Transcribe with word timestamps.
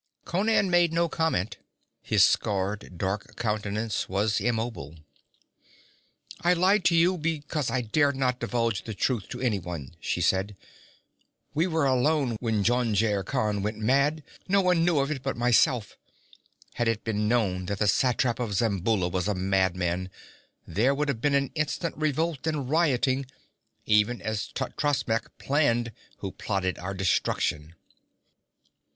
Conan 0.25 0.71
made 0.71 0.91
no 0.91 1.07
comment; 1.07 1.57
his 2.01 2.23
scarred 2.23 2.97
dark 2.97 3.35
countenance 3.35 4.09
was 4.09 4.39
immobile. 4.41 4.95
'I 6.43 6.53
lied 6.53 6.85
to 6.85 6.95
you 6.95 7.19
because 7.19 7.69
I 7.69 7.81
dared 7.81 8.15
not 8.15 8.39
divulge 8.39 8.83
the 8.85 8.95
truth 8.95 9.29
to 9.29 9.39
anyone,' 9.39 9.93
she 9.99 10.19
said. 10.19 10.55
'We 11.53 11.67
were 11.67 11.85
alone 11.85 12.35
when 12.39 12.63
Jungir 12.63 13.23
Khan 13.23 13.61
went 13.61 13.77
mad. 13.77 14.23
None 14.47 14.83
knew 14.83 14.97
of 14.97 15.11
it 15.11 15.21
but 15.21 15.37
myself. 15.37 15.97
Had 16.73 16.87
it 16.87 17.03
been 17.03 17.27
known 17.27 17.67
that 17.67 17.77
the 17.77 17.87
satrap 17.87 18.39
of 18.39 18.55
Zamboula 18.55 19.07
was 19.07 19.27
a 19.27 19.35
madman, 19.35 20.09
there 20.65 20.95
would 20.95 21.09
have 21.09 21.21
been 21.21 21.51
instant 21.53 21.95
revolt 21.95 22.47
and 22.47 22.67
rioting, 22.67 23.27
even 23.85 24.19
as 24.19 24.47
Totrasmek 24.47 25.37
planned, 25.37 25.91
who 26.21 26.31
plotted 26.31 26.79
our 26.79 26.95
destruction. 26.95 27.75